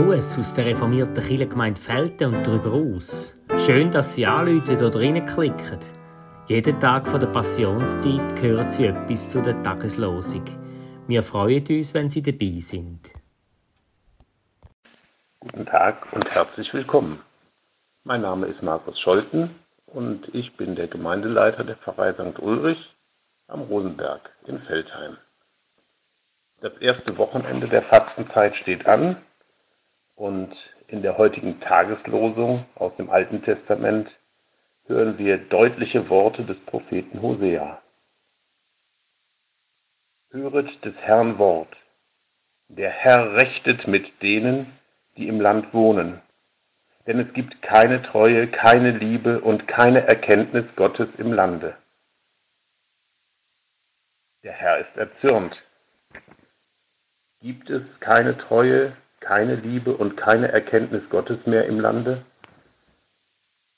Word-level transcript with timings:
Gruß 0.00 0.38
aus 0.38 0.54
der 0.54 0.64
reformierten 0.64 1.22
Kirchengemeinde 1.22 1.78
Felten 1.78 2.34
und 2.34 2.46
darüber 2.46 2.72
aus. 2.72 3.34
Schön, 3.58 3.90
dass 3.90 4.14
Sie 4.14 4.24
anrufen 4.24 4.82
oder 4.82 4.98
reinklicken. 4.98 5.78
Jeden 6.48 6.80
Tag 6.80 7.06
von 7.06 7.20
der 7.20 7.26
Passionszeit 7.26 8.40
hören 8.40 8.66
Sie 8.70 8.86
etwas 8.86 9.28
zu 9.28 9.42
der 9.42 9.62
Tageslosung. 9.62 10.44
Wir 11.06 11.22
freuen 11.22 11.66
uns, 11.68 11.92
wenn 11.92 12.08
Sie 12.08 12.22
dabei 12.22 12.60
sind. 12.60 13.10
Guten 15.40 15.66
Tag 15.66 16.10
und 16.12 16.30
herzlich 16.30 16.72
willkommen. 16.72 17.20
Mein 18.04 18.22
Name 18.22 18.46
ist 18.46 18.62
Markus 18.62 18.98
Scholten 18.98 19.50
und 19.84 20.34
ich 20.34 20.56
bin 20.56 20.76
der 20.76 20.88
Gemeindeleiter 20.88 21.62
der 21.62 21.76
Pfarrei 21.76 22.14
St. 22.14 22.38
Ulrich 22.38 22.96
am 23.48 23.60
Rosenberg 23.60 24.30
in 24.46 24.62
Feldheim. 24.62 25.18
Das 26.62 26.78
erste 26.78 27.18
Wochenende 27.18 27.68
der 27.68 27.82
Fastenzeit 27.82 28.56
steht 28.56 28.86
an 28.86 29.18
und 30.20 30.74
in 30.86 31.00
der 31.00 31.16
heutigen 31.16 31.60
Tageslosung 31.60 32.66
aus 32.74 32.96
dem 32.96 33.08
Alten 33.08 33.42
Testament 33.42 34.18
hören 34.86 35.16
wir 35.16 35.38
deutliche 35.38 36.10
Worte 36.10 36.44
des 36.44 36.60
Propheten 36.60 37.22
Hosea. 37.22 37.80
Höret 40.28 40.84
des 40.84 41.04
Herrn 41.04 41.38
Wort. 41.38 41.74
Der 42.68 42.90
Herr 42.90 43.34
rechtet 43.34 43.88
mit 43.88 44.22
denen, 44.22 44.70
die 45.16 45.26
im 45.26 45.40
Land 45.40 45.72
wohnen. 45.72 46.20
Denn 47.06 47.18
es 47.18 47.32
gibt 47.32 47.62
keine 47.62 48.02
Treue, 48.02 48.46
keine 48.46 48.90
Liebe 48.90 49.40
und 49.40 49.66
keine 49.68 50.06
Erkenntnis 50.06 50.76
Gottes 50.76 51.14
im 51.14 51.32
Lande. 51.32 51.74
Der 54.42 54.52
Herr 54.52 54.78
ist 54.78 54.98
erzürnt. 54.98 55.64
Gibt 57.40 57.70
es 57.70 58.00
keine 58.00 58.36
Treue, 58.36 58.94
keine 59.20 59.54
Liebe 59.54 59.96
und 59.96 60.16
keine 60.16 60.50
Erkenntnis 60.50 61.10
Gottes 61.10 61.46
mehr 61.46 61.66
im 61.66 61.78
Lande? 61.78 62.24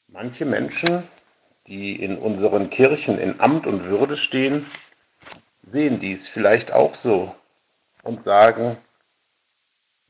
Manche 0.08 0.44
Menschen, 0.44 1.02
die 1.66 2.00
in 2.02 2.18
unseren 2.18 2.70
Kirchen 2.70 3.18
in 3.18 3.40
Amt 3.40 3.66
und 3.66 3.84
Würde 3.84 4.16
stehen, 4.16 4.66
sehen 5.66 6.00
dies 6.00 6.28
vielleicht 6.28 6.72
auch 6.72 6.94
so 6.94 7.34
und 8.02 8.22
sagen, 8.22 8.76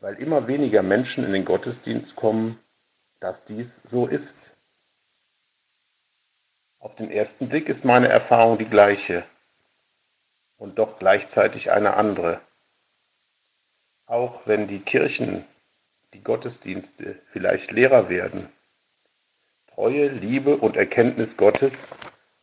weil 0.00 0.14
immer 0.14 0.48
weniger 0.48 0.83
Menschen 0.83 1.25
in 1.25 1.33
den 1.33 1.44
Gottesdienst 1.44 2.16
kommen, 2.16 2.58
dass 3.20 3.44
dies 3.44 3.80
so 3.84 4.06
ist. 4.06 4.56
Auf 6.80 6.97
den 6.97 7.10
ersten 7.10 7.48
Blick 7.48 7.69
ist 7.69 7.84
meine 7.84 8.08
Erfahrung 8.08 8.58
die 8.58 8.66
gleiche 8.66 9.25
und 10.58 10.78
doch 10.78 10.98
gleichzeitig 10.98 11.70
eine 11.70 11.94
andere. 11.94 12.41
Auch 14.12 14.42
wenn 14.44 14.68
die 14.68 14.80
Kirchen, 14.80 15.46
die 16.12 16.22
Gottesdienste 16.22 17.18
vielleicht 17.32 17.70
leerer 17.70 18.10
werden, 18.10 18.46
Treue, 19.74 20.08
Liebe 20.08 20.58
und 20.58 20.77
Erkenntnis 20.77 21.38
Gottes 21.38 21.94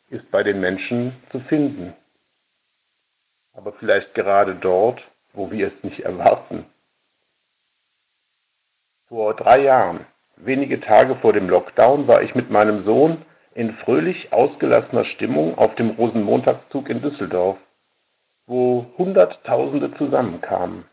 ist 0.09 0.31
bei 0.31 0.41
den 0.41 0.61
Menschen 0.61 1.13
zu 1.29 1.39
finden. 1.39 1.93
Aber 3.53 3.71
vielleicht 3.71 4.15
gerade 4.15 4.55
dort, 4.55 5.03
wo 5.33 5.51
wir 5.51 5.67
es 5.67 5.83
nicht 5.83 5.99
erwarten. 5.99 6.65
Vor 9.07 9.35
drei 9.35 9.59
Jahren, 9.59 10.07
wenige 10.37 10.81
Tage 10.81 11.15
vor 11.15 11.33
dem 11.33 11.47
Lockdown, 11.47 12.07
war 12.07 12.23
ich 12.23 12.33
mit 12.33 12.49
meinem 12.49 12.81
Sohn 12.81 13.15
in 13.53 13.75
fröhlich 13.75 14.33
ausgelassener 14.33 15.05
Stimmung 15.05 15.55
auf 15.59 15.75
dem 15.75 15.91
Rosenmontagszug 15.91 16.89
in 16.89 17.03
Düsseldorf, 17.03 17.59
wo 18.47 18.87
Hunderttausende 18.97 19.93
zusammenkamen. 19.93 20.88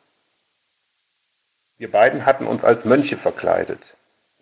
Wir 1.79 1.91
beiden 1.91 2.25
hatten 2.25 2.47
uns 2.47 2.64
als 2.64 2.85
Mönche 2.85 3.19
verkleidet. 3.19 3.81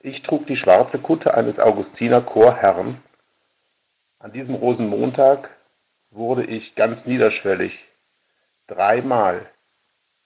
Ich 0.00 0.22
trug 0.22 0.46
die 0.46 0.56
schwarze 0.56 0.98
Kutte 0.98 1.34
eines 1.34 1.58
Augustiner 1.58 2.20
Chorherrn. 2.20 3.02
An 4.20 4.32
diesem 4.32 4.54
Rosenmontag 4.54 5.50
wurde 6.10 6.44
ich 6.44 6.76
ganz 6.76 7.06
niederschwellig, 7.06 7.76
dreimal, 8.68 9.50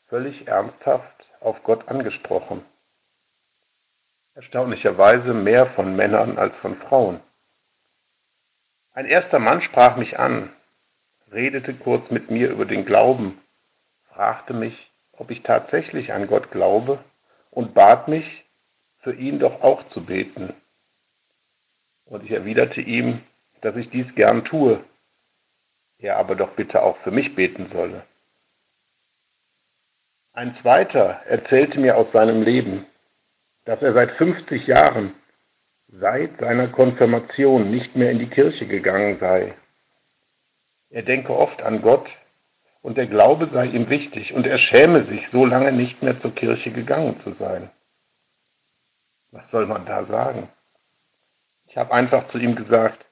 völlig 0.06 0.48
ernsthaft 0.48 1.26
auf 1.40 1.62
Gott 1.62 1.88
angesprochen. 1.88 2.62
Erstaunlicherweise 4.34 5.32
mehr 5.32 5.66
von 5.66 5.96
Männern 5.96 6.36
als 6.36 6.56
von 6.56 6.76
Frauen. 6.76 7.20
Ein 8.92 9.06
erster 9.06 9.38
Mann 9.38 9.62
sprach 9.62 9.96
mich 9.96 10.18
an, 10.18 10.52
redete 11.32 11.72
kurz 11.72 12.10
mit 12.10 12.30
mir 12.30 12.50
über 12.50 12.66
den 12.66 12.84
Glauben, 12.84 13.40
fragte 14.12 14.52
mich, 14.52 14.87
ob 15.18 15.30
ich 15.30 15.42
tatsächlich 15.42 16.12
an 16.12 16.26
Gott 16.26 16.50
glaube 16.50 16.98
und 17.50 17.74
bat 17.74 18.08
mich, 18.08 18.44
für 18.98 19.14
ihn 19.14 19.38
doch 19.38 19.62
auch 19.62 19.86
zu 19.86 20.04
beten. 20.04 20.52
Und 22.04 22.24
ich 22.24 22.32
erwiderte 22.32 22.80
ihm, 22.80 23.20
dass 23.60 23.76
ich 23.76 23.90
dies 23.90 24.14
gern 24.14 24.44
tue, 24.44 24.82
er 25.98 26.16
aber 26.16 26.34
doch 26.34 26.50
bitte 26.50 26.82
auch 26.82 26.96
für 26.98 27.10
mich 27.10 27.34
beten 27.34 27.66
solle. 27.66 28.02
Ein 30.32 30.54
zweiter 30.54 31.20
erzählte 31.26 31.80
mir 31.80 31.96
aus 31.96 32.12
seinem 32.12 32.42
Leben, 32.42 32.86
dass 33.64 33.82
er 33.82 33.92
seit 33.92 34.12
50 34.12 34.66
Jahren, 34.66 35.12
seit 35.88 36.38
seiner 36.38 36.68
Konfirmation, 36.68 37.70
nicht 37.70 37.96
mehr 37.96 38.10
in 38.10 38.18
die 38.18 38.30
Kirche 38.30 38.66
gegangen 38.66 39.18
sei. 39.18 39.54
Er 40.90 41.02
denke 41.02 41.36
oft 41.36 41.62
an 41.62 41.82
Gott 41.82 42.08
und 42.82 42.96
der 42.96 43.06
Glaube 43.06 43.46
sei 43.46 43.66
ihm 43.66 43.90
wichtig 43.90 44.34
und 44.34 44.46
er 44.46 44.58
schäme 44.58 45.02
sich, 45.02 45.28
so 45.28 45.44
lange 45.44 45.72
nicht 45.72 46.02
mehr 46.02 46.18
zur 46.18 46.34
Kirche 46.34 46.70
gegangen 46.70 47.18
zu 47.18 47.32
sein. 47.32 47.70
Was 49.30 49.50
soll 49.50 49.66
man 49.66 49.84
da 49.84 50.04
sagen? 50.04 50.48
Ich 51.66 51.76
habe 51.76 51.92
einfach 51.92 52.26
zu 52.26 52.38
ihm 52.38 52.54
gesagt, 52.54 53.04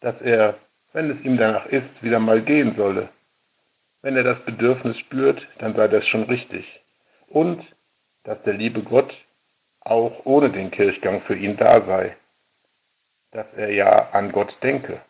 dass 0.00 0.20
er, 0.20 0.56
wenn 0.92 1.10
es 1.10 1.22
ihm 1.22 1.36
danach 1.36 1.66
ist, 1.66 2.02
wieder 2.02 2.18
mal 2.18 2.40
gehen 2.40 2.74
solle. 2.74 3.08
Wenn 4.02 4.16
er 4.16 4.24
das 4.24 4.40
Bedürfnis 4.40 4.98
spürt, 4.98 5.46
dann 5.58 5.74
sei 5.74 5.88
das 5.88 6.06
schon 6.06 6.24
richtig. 6.24 6.82
Und 7.28 7.64
dass 8.24 8.42
der 8.42 8.54
liebe 8.54 8.82
Gott 8.82 9.16
auch 9.80 10.24
ohne 10.24 10.50
den 10.50 10.70
Kirchgang 10.70 11.20
für 11.20 11.36
ihn 11.36 11.56
da 11.56 11.80
sei. 11.80 12.16
Dass 13.30 13.54
er 13.54 13.72
ja 13.72 14.10
an 14.10 14.32
Gott 14.32 14.58
denke. 14.62 15.00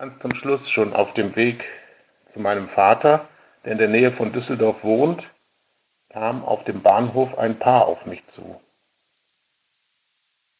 Ganz 0.00 0.18
zum 0.18 0.34
Schluss 0.34 0.70
schon 0.70 0.94
auf 0.94 1.12
dem 1.12 1.36
Weg 1.36 1.66
zu 2.32 2.40
meinem 2.40 2.70
Vater, 2.70 3.28
der 3.62 3.72
in 3.72 3.78
der 3.78 3.90
Nähe 3.90 4.10
von 4.10 4.32
Düsseldorf 4.32 4.82
wohnt, 4.82 5.30
kam 6.08 6.42
auf 6.42 6.64
dem 6.64 6.80
Bahnhof 6.80 7.36
ein 7.36 7.58
Paar 7.58 7.86
auf 7.86 8.06
mich 8.06 8.26
zu. 8.26 8.58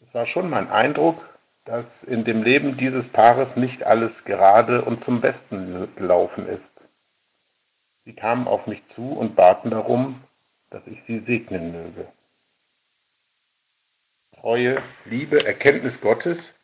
Es 0.01 0.13
war 0.13 0.27
schon 0.27 0.51
mein 0.51 0.69
Eindruck, 0.69 1.27
dass 1.65 2.03
in 2.03 2.25
dem 2.25 2.43
Leben 2.43 2.77
dieses 2.77 3.09
Paares 3.09 3.57
nicht 3.57 3.85
alles 3.85 4.27
gerade 4.27 4.83
und 4.83 5.03
zum 5.03 5.23
Besten 5.23 5.89
gelaufen 5.97 6.47
ist. 6.47 6.87
Sie 8.05 8.13
kamen 8.13 8.47
auf 8.47 8.67
mich 8.67 8.87
zu 8.89 9.11
und 9.11 9.37
baten 9.37 9.71
darum, 9.71 10.23
dass 10.69 10.87
ich 10.87 11.03
sie 11.03 11.17
segnen 11.17 11.73
möge. 11.73 12.07
Treue, 14.39 14.83
Liebe, 15.07 15.47
Erkenntnis 15.47 16.03
Gottes 16.03 16.57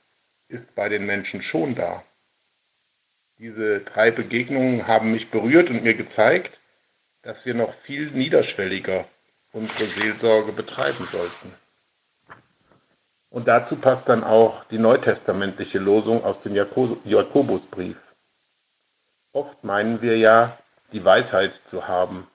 ist 0.48 0.75
bei 0.75 0.91
den 0.91 1.06
Menschen 1.06 1.41
schon 1.41 1.75
da. 1.75 2.04
Diese 3.39 3.81
drei 3.81 4.11
Begegnungen 4.11 4.87
haben 4.87 5.13
mich 5.13 5.31
berührt 5.31 5.69
und 5.69 5.85
mir 5.85 5.95
gezeigt, 5.95 6.59
dass 7.23 7.45
wir 7.45 7.55
noch 7.55 7.75
viel 7.83 8.11
niederschwelliger 8.11 9.05
unsere 9.53 9.87
Seelsorge 9.87 10.53
betreiben 10.53 11.07
sollten. 11.07 11.53
Und 13.31 13.49
dazu 13.49 13.77
passt 13.77 14.09
dann 14.09 14.25
auch 14.25 14.65
die 14.65 14.79
neutestamentliche 14.79 15.79
Losung 15.79 16.25
aus 16.25 16.41
dem 16.41 16.55
Jakobusbrief. 16.55 17.97
Oft 19.33 19.65
meinen 19.65 20.00
wir 20.00 20.17
ja, 20.17 20.56
die 20.93 21.05
Weisheit 21.05 21.53
zu 21.53 21.89
haben. 21.89 22.27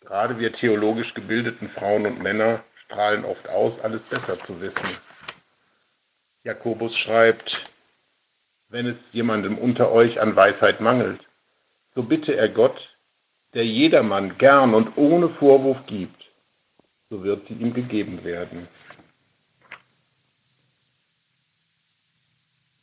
Gerade 0.00 0.38
wir 0.38 0.52
theologisch 0.52 1.12
gebildeten 1.12 1.68
Frauen 1.68 2.06
und 2.06 2.22
Männer 2.22 2.62
strahlen 2.86 3.24
oft 3.24 3.48
aus, 3.48 3.80
alles 3.80 4.04
besser 4.04 4.38
zu 4.38 4.60
wissen. 4.60 4.98
Jakobus 6.44 6.96
schreibt, 6.96 7.68
wenn 8.68 8.86
es 8.86 9.12
jemandem 9.12 9.58
unter 9.58 9.92
euch 9.92 10.20
an 10.20 10.34
Weisheit 10.34 10.80
mangelt, 10.80 11.20
so 11.88 12.02
bitte 12.02 12.36
er 12.36 12.48
Gott, 12.48 12.96
der 13.54 13.64
jedermann 13.64 14.36
gern 14.38 14.74
und 14.74 14.96
ohne 14.96 15.28
Vorwurf 15.28 15.86
gibt, 15.86 16.30
so 17.08 17.22
wird 17.22 17.46
sie 17.46 17.54
ihm 17.54 17.72
gegeben 17.72 18.24
werden. 18.24 18.68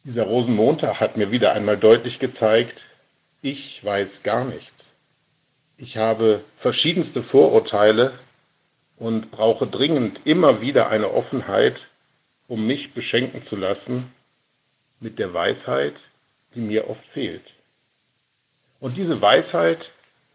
Dieser 0.06 0.24
Rosenmontag 0.24 1.00
hat 1.00 1.18
mir 1.18 1.32
wieder 1.32 1.54
einmal 1.54 1.78
deutlich 1.78 2.20
gezeigt, 2.20 2.86
ich 3.42 3.84
weiß 3.84 4.24
gar 4.24 4.46
nichts. 4.46 4.94
Ich 5.78 5.98
habe 5.98 6.44
verschiedenste 6.58 7.22
Vorurteile 7.22 8.14
und 8.98 9.32
brauche 9.32 9.68
dringend 9.68 10.22
immer 10.26 10.62
wieder 10.62 10.90
eine 10.90 11.12
Offenheit, 11.12 11.88
um 12.48 12.68
mich 12.68 12.94
beschenken 12.94 13.44
zu 13.44 13.56
lassen 13.56 14.10
mit 15.04 15.20
der 15.20 15.34
Weisheit, 15.34 15.96
die 16.56 16.62
mir 16.62 16.90
oft 16.90 17.06
fehlt. 17.14 17.44
Und 18.80 18.98
diese 18.98 19.22
Weisheit, 19.22 19.92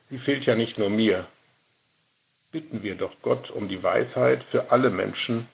sie 0.08 0.18
fehlt 0.18 0.44
ja 0.46 0.54
nicht 0.54 0.78
nur 0.78 0.90
mir. 0.90 1.26
Bitten 2.52 2.82
wir 2.82 2.94
doch 2.94 3.16
Gott 3.22 3.50
um 3.50 3.68
die 3.68 3.82
Weisheit 3.82 4.44
für 4.44 4.70
alle 4.70 4.90
Menschen 4.90 5.48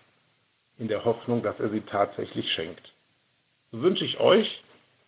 in 0.78 0.88
der 0.88 1.04
Hoffnung, 1.04 1.42
dass 1.42 1.60
er 1.60 1.68
sie 1.68 1.82
tatsächlich 1.82 2.52
schenkt. 2.52 2.92
So 3.70 3.82
wünsche 3.82 4.04
ich 4.04 4.18
euch 4.20 4.62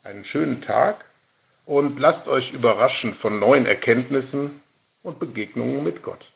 einen 0.05 0.25
schönen 0.25 0.63
Tag 0.63 1.05
und 1.65 1.99
lasst 1.99 2.29
euch 2.29 2.53
überraschen 2.53 3.13
von 3.13 3.41
neuen 3.41 3.67
Erkenntnissen 3.67 4.61
und 5.03 5.19
Begegnungen 5.19 5.83
mit 5.83 6.03
Gott. 6.03 6.33